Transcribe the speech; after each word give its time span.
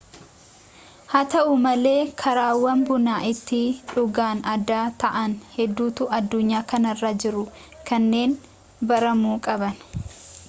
haa 1.11 1.27
ta'u 1.33 1.51
malee 1.65 1.97
karaawwan 2.21 2.79
buna 2.87 3.17
itti 3.31 3.59
dhugan 3.93 4.41
adda 4.53 4.79
ta'an 5.03 5.35
hedduutu 5.57 6.07
addunyaa 6.19 6.63
kanarra 6.73 7.11
jiru 7.25 7.43
kanneen 7.91 8.33
baramuu 8.93 9.37
qaban 9.49 9.77